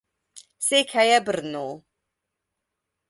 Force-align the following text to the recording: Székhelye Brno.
Székhelye 0.57 1.21
Brno. 1.21 1.81